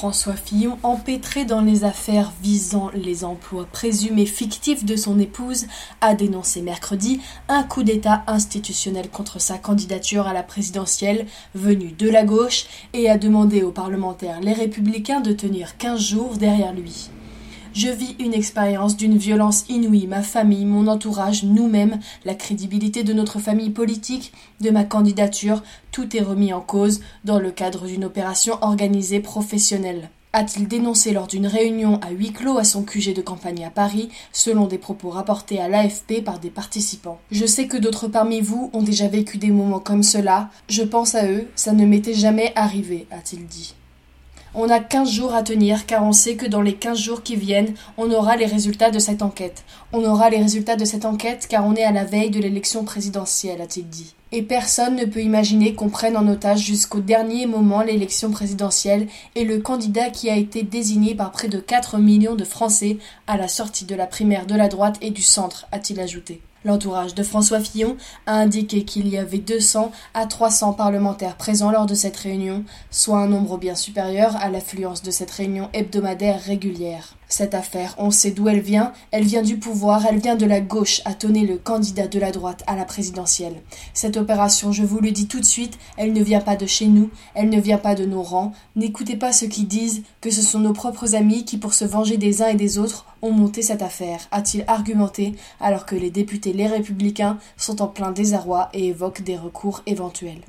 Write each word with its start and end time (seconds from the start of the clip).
François 0.00 0.32
Fillon, 0.32 0.78
empêtré 0.82 1.44
dans 1.44 1.60
les 1.60 1.84
affaires 1.84 2.32
visant 2.42 2.90
les 2.94 3.22
emplois 3.22 3.66
présumés 3.70 4.24
fictifs 4.24 4.86
de 4.86 4.96
son 4.96 5.18
épouse, 5.18 5.66
a 6.00 6.14
dénoncé 6.14 6.62
mercredi 6.62 7.20
un 7.48 7.64
coup 7.64 7.82
d'État 7.82 8.22
institutionnel 8.26 9.10
contre 9.10 9.42
sa 9.42 9.58
candidature 9.58 10.26
à 10.26 10.32
la 10.32 10.42
présidentielle 10.42 11.26
venue 11.54 11.92
de 11.92 12.08
la 12.08 12.24
gauche 12.24 12.64
et 12.94 13.10
a 13.10 13.18
demandé 13.18 13.62
aux 13.62 13.72
parlementaires 13.72 14.40
les 14.40 14.54
républicains 14.54 15.20
de 15.20 15.34
tenir 15.34 15.76
15 15.76 16.00
jours 16.00 16.36
derrière 16.38 16.72
lui. 16.72 17.10
Je 17.72 17.88
vis 17.88 18.16
une 18.18 18.34
expérience 18.34 18.96
d'une 18.96 19.16
violence 19.16 19.64
inouïe, 19.68 20.06
ma 20.06 20.22
famille, 20.22 20.64
mon 20.64 20.88
entourage, 20.88 21.44
nous-mêmes, 21.44 22.00
la 22.24 22.34
crédibilité 22.34 23.04
de 23.04 23.12
notre 23.12 23.38
famille 23.38 23.70
politique, 23.70 24.32
de 24.60 24.70
ma 24.70 24.84
candidature, 24.84 25.62
tout 25.92 26.16
est 26.16 26.22
remis 26.22 26.52
en 26.52 26.60
cause 26.60 27.00
dans 27.24 27.38
le 27.38 27.50
cadre 27.50 27.86
d'une 27.86 28.04
opération 28.04 28.58
organisée 28.62 29.20
professionnelle 29.20 30.10
a-t-il 30.32 30.68
dénoncé 30.68 31.12
lors 31.12 31.26
d'une 31.26 31.46
réunion 31.46 31.98
à 32.02 32.10
huis 32.10 32.32
clos 32.32 32.58
à 32.58 32.64
son 32.64 32.82
QG 32.82 33.14
de 33.14 33.22
campagne 33.22 33.64
à 33.64 33.70
Paris, 33.70 34.10
selon 34.32 34.66
des 34.66 34.78
propos 34.78 35.10
rapportés 35.10 35.60
à 35.60 35.68
l'AFP 35.68 36.22
par 36.24 36.38
des 36.38 36.50
participants? 36.50 37.18
Je 37.30 37.46
sais 37.46 37.66
que 37.66 37.76
d'autres 37.76 38.08
parmi 38.08 38.40
vous 38.40 38.70
ont 38.72 38.82
déjà 38.82 39.08
vécu 39.08 39.38
des 39.38 39.50
moments 39.50 39.80
comme 39.80 40.02
cela, 40.02 40.50
je 40.68 40.82
pense 40.82 41.14
à 41.14 41.26
eux, 41.26 41.48
ça 41.56 41.72
ne 41.72 41.84
m'était 41.84 42.14
jamais 42.14 42.52
arrivé, 42.54 43.06
a-t-il 43.10 43.46
dit. 43.46 43.74
On 44.52 44.68
a 44.68 44.80
15 44.80 45.08
jours 45.08 45.32
à 45.32 45.44
tenir 45.44 45.86
car 45.86 46.02
on 46.02 46.10
sait 46.10 46.34
que 46.34 46.46
dans 46.46 46.60
les 46.60 46.74
15 46.74 46.98
jours 46.98 47.22
qui 47.22 47.36
viennent, 47.36 47.74
on 47.96 48.10
aura 48.10 48.36
les 48.36 48.46
résultats 48.46 48.90
de 48.90 48.98
cette 48.98 49.22
enquête. 49.22 49.62
On 49.92 50.04
aura 50.04 50.28
les 50.28 50.38
résultats 50.38 50.74
de 50.74 50.84
cette 50.84 51.04
enquête 51.04 51.46
car 51.48 51.64
on 51.64 51.76
est 51.76 51.84
à 51.84 51.92
la 51.92 52.04
veille 52.04 52.30
de 52.30 52.40
l'élection 52.40 52.84
présidentielle, 52.84 53.60
a-t-il 53.60 53.88
dit. 53.88 54.16
Et 54.32 54.42
personne 54.42 54.94
ne 54.94 55.04
peut 55.04 55.22
imaginer 55.22 55.74
qu'on 55.74 55.88
prenne 55.88 56.16
en 56.16 56.28
otage 56.28 56.60
jusqu'au 56.60 57.00
dernier 57.00 57.46
moment 57.46 57.82
l'élection 57.82 58.30
présidentielle 58.30 59.08
et 59.34 59.44
le 59.44 59.58
candidat 59.58 60.10
qui 60.10 60.30
a 60.30 60.36
été 60.36 60.62
désigné 60.62 61.16
par 61.16 61.32
près 61.32 61.48
de 61.48 61.58
4 61.58 61.98
millions 61.98 62.36
de 62.36 62.44
Français 62.44 62.98
à 63.26 63.36
la 63.36 63.48
sortie 63.48 63.86
de 63.86 63.96
la 63.96 64.06
primaire 64.06 64.46
de 64.46 64.54
la 64.54 64.68
droite 64.68 64.98
et 65.00 65.10
du 65.10 65.22
centre, 65.22 65.66
a-t-il 65.72 65.98
ajouté. 65.98 66.42
L'entourage 66.64 67.14
de 67.14 67.22
François 67.22 67.60
Fillon 67.60 67.96
a 68.26 68.34
indiqué 68.34 68.84
qu'il 68.84 69.08
y 69.08 69.16
avait 69.16 69.38
200 69.38 69.92
à 70.12 70.26
300 70.26 70.74
parlementaires 70.74 71.36
présents 71.36 71.70
lors 71.70 71.86
de 71.86 71.94
cette 71.94 72.18
réunion, 72.18 72.64
soit 72.90 73.18
un 73.18 73.28
nombre 73.28 73.56
bien 73.56 73.74
supérieur 73.74 74.36
à 74.36 74.50
l'affluence 74.50 75.02
de 75.02 75.10
cette 75.10 75.30
réunion 75.30 75.70
hebdomadaire 75.72 76.40
régulière. 76.40 77.16
Cette 77.28 77.54
affaire, 77.54 77.94
on 77.96 78.10
sait 78.10 78.32
d'où 78.32 78.48
elle 78.48 78.60
vient, 78.60 78.92
elle 79.10 79.24
vient 79.24 79.42
du 79.42 79.56
pouvoir, 79.56 80.04
elle 80.04 80.18
vient 80.18 80.34
de 80.34 80.44
la 80.44 80.60
gauche, 80.60 81.00
a 81.04 81.14
tonné 81.14 81.46
le 81.46 81.56
candidat 81.56 82.08
de 82.08 82.18
la 82.18 82.32
droite 82.32 82.64
à 82.66 82.76
la 82.76 82.84
présidentielle. 82.84 83.62
Cette 83.94 84.16
je 84.72 84.84
vous 84.84 85.00
le 85.00 85.10
dis 85.10 85.26
tout 85.26 85.40
de 85.40 85.44
suite, 85.44 85.78
elle 85.96 86.12
ne 86.12 86.22
vient 86.22 86.40
pas 86.40 86.56
de 86.56 86.66
chez 86.66 86.86
nous, 86.86 87.10
elle 87.34 87.48
ne 87.48 87.60
vient 87.60 87.78
pas 87.78 87.94
de 87.94 88.04
nos 88.04 88.22
rangs. 88.22 88.52
N'écoutez 88.76 89.16
pas 89.16 89.32
ceux 89.32 89.46
qui 89.46 89.64
disent 89.64 90.02
que 90.20 90.30
ce 90.30 90.42
sont 90.42 90.60
nos 90.60 90.72
propres 90.72 91.14
amis 91.14 91.44
qui, 91.44 91.58
pour 91.58 91.74
se 91.74 91.84
venger 91.84 92.16
des 92.16 92.42
uns 92.42 92.48
et 92.48 92.54
des 92.54 92.78
autres, 92.78 93.06
ont 93.22 93.32
monté 93.32 93.62
cette 93.62 93.82
affaire, 93.82 94.20
a-t-il 94.30 94.64
argumenté, 94.66 95.34
alors 95.60 95.86
que 95.86 95.96
les 95.96 96.10
députés 96.10 96.52
les 96.52 96.66
républicains 96.66 97.38
sont 97.56 97.82
en 97.82 97.86
plein 97.86 98.12
désarroi 98.12 98.70
et 98.72 98.88
évoquent 98.88 99.22
des 99.22 99.36
recours 99.36 99.82
éventuels. 99.86 100.42